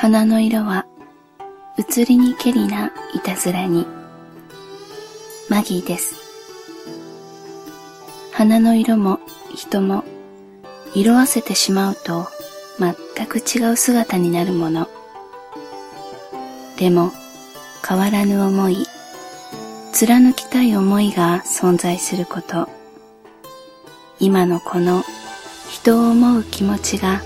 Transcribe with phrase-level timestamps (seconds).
[0.00, 0.86] 花の色は
[1.76, 3.86] 移りにけりないたずらに。
[5.50, 6.14] マギーです。
[8.32, 9.20] 花の色も
[9.54, 10.04] 人も
[10.94, 12.28] 色あせてしまうと
[12.78, 14.88] 全く違う姿になるもの。
[16.78, 17.12] でも
[17.86, 18.86] 変わらぬ思い
[19.92, 22.70] 貫きたい思いが存在すること。
[24.18, 25.04] 今のこの
[25.68, 27.20] 人を思う気持ちが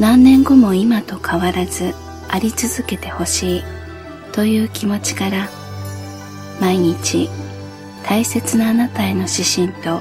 [0.00, 1.94] 何年後も今と変わらず
[2.30, 3.62] あり続けてほしい
[4.32, 5.48] という気持ちから
[6.58, 7.28] 毎日
[8.02, 10.00] 大切なあなたへの指針と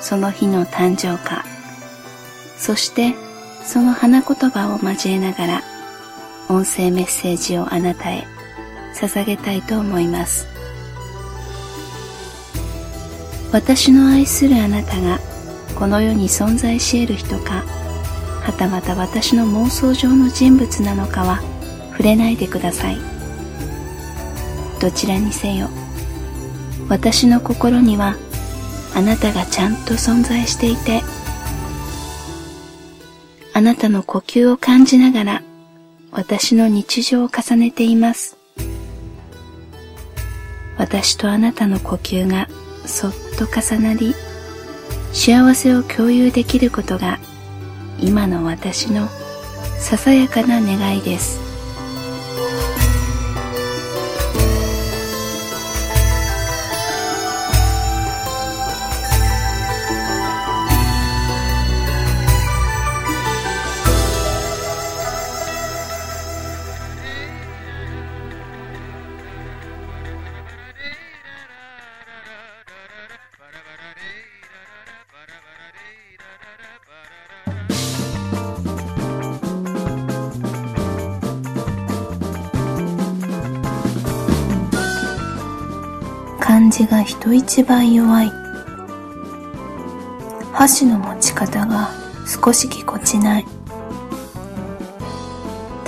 [0.00, 1.44] その日の誕生花
[2.58, 3.14] そして
[3.64, 5.62] その花言葉を交えながら
[6.48, 8.26] 音声メッセージをあなたへ
[8.96, 10.48] 捧げたいと思います。
[13.52, 15.18] 私の愛するあなたが
[15.76, 17.64] この世に存在し得る人か
[18.42, 21.40] はたまた私の妄想上の人物なのかは
[21.90, 22.98] 触れないでください。
[24.80, 25.68] どちらにせよ
[26.88, 28.16] 私の心には
[28.94, 31.02] あなたがちゃんと存在していて
[33.52, 35.42] あなたの呼吸を感じながら
[36.10, 38.36] 私の日常を重ねています。
[40.78, 42.48] 私とあなたの呼吸が
[42.86, 44.14] そっと重なり
[45.12, 47.20] 幸せを共有できることが
[48.02, 49.08] 今の私の
[49.78, 51.49] ささやかな願いです。
[86.60, 88.30] 漢字が人一倍弱い。
[90.52, 91.88] 箸の持ち方が
[92.26, 93.46] 少しぎこちない。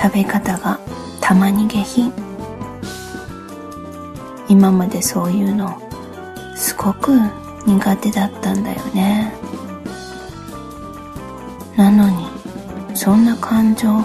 [0.00, 0.80] 食べ方が
[1.20, 2.10] たまに下品。
[4.48, 5.78] 今までそういうの
[6.56, 7.20] すごく
[7.66, 9.34] 苦手だったんだよね。
[11.76, 14.02] なのにそんな感情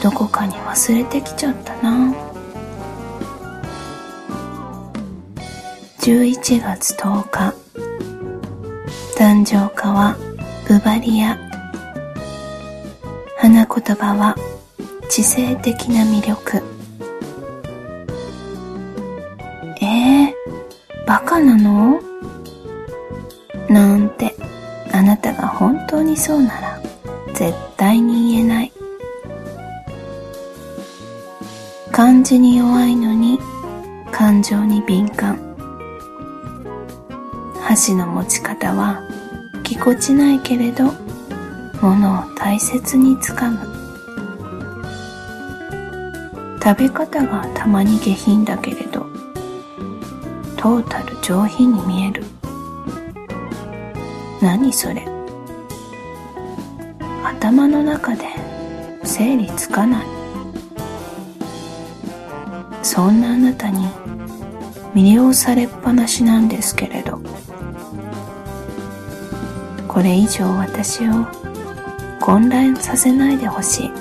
[0.00, 2.33] どこかに忘れてきちゃったな。
[6.04, 7.54] 11月10日。
[9.16, 10.16] 誕生花は
[10.68, 11.38] ブバリア。
[13.38, 14.36] 花言葉は
[15.08, 16.62] 知性的な魅力。
[19.80, 20.34] えー、
[21.06, 22.02] バカなの？
[23.70, 24.36] なんて
[24.92, 26.82] あなたが本当にそうなら
[27.32, 28.72] 絶対に言えない。
[31.90, 33.38] 漢字に弱いのに
[34.12, 35.53] 感情に敏感。
[37.74, 39.02] 箸の持ち方は
[39.64, 40.92] ぎこちないけれど
[41.82, 43.58] 物を大切につかむ。
[46.62, 49.00] 食べ方がたまに下品だけれど
[50.56, 52.22] トータル上品に見える。
[54.40, 55.04] 何それ。
[57.24, 58.22] 頭の中で
[59.02, 60.06] 整理つかない。
[62.84, 63.88] そんなあなたに
[64.94, 67.20] 魅了されっぱなしなんですけれど。
[69.94, 71.24] これ以上私を
[72.20, 73.92] 混乱させないでほしい。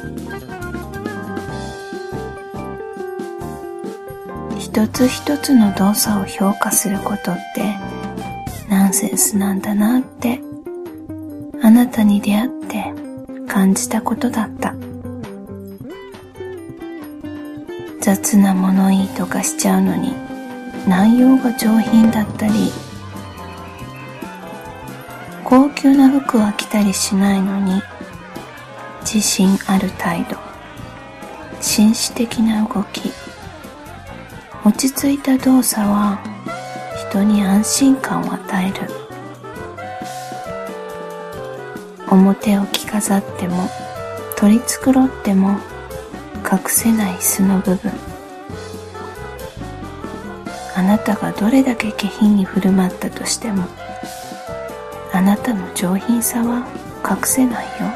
[4.58, 7.78] 一つ一つの動作を評価することって
[8.70, 10.42] ナンセンスなんだなって。
[11.62, 12.94] あなたに出会って
[13.48, 14.74] 感じたことだった。
[18.02, 20.14] 雑な物言いとかしちゃうのに
[20.88, 22.54] 内容が上品だったり
[25.54, 27.80] 高級な服は着たりしないのに
[29.02, 30.36] 自信ある態度。
[31.62, 33.12] 紳士的な動き。
[34.66, 36.20] 落ち着いた動作は
[37.08, 38.90] 人に安心感を与える。
[42.08, 43.70] 表を着飾っても
[44.36, 45.60] 取り繕っても
[46.52, 47.92] 隠せない素の部分。
[50.76, 53.68] あなたがどれだけ下品に振る舞ったとしても
[55.16, 56.66] あなたの上品さは
[57.08, 57.88] 隠せないよ。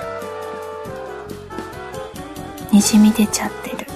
[2.71, 3.87] にじみ出ちゃってる。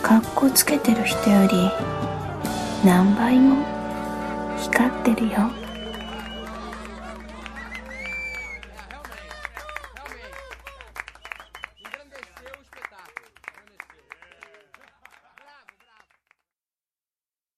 [0.00, 1.70] かっこつけてる人より
[2.84, 3.56] 何倍も
[4.56, 5.57] 光ってるよ。